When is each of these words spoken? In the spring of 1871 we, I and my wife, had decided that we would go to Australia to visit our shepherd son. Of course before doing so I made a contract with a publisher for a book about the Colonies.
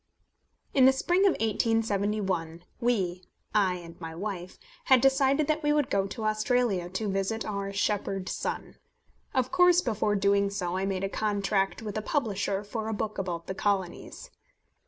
In 0.73 0.85
the 0.85 0.91
spring 0.93 1.25
of 1.27 1.33
1871 1.33 2.63
we, 2.79 3.23
I 3.53 3.75
and 3.75 4.01
my 4.01 4.15
wife, 4.15 4.57
had 4.85 4.99
decided 4.99 5.45
that 5.45 5.61
we 5.61 5.71
would 5.71 5.91
go 5.91 6.07
to 6.07 6.25
Australia 6.25 6.89
to 6.89 7.07
visit 7.07 7.45
our 7.45 7.71
shepherd 7.71 8.27
son. 8.27 8.77
Of 9.35 9.51
course 9.51 9.79
before 9.81 10.15
doing 10.15 10.49
so 10.49 10.75
I 10.75 10.87
made 10.87 11.03
a 11.03 11.07
contract 11.07 11.83
with 11.83 11.99
a 11.99 12.01
publisher 12.01 12.63
for 12.63 12.87
a 12.87 12.95
book 12.95 13.19
about 13.19 13.45
the 13.45 13.53
Colonies. 13.53 14.31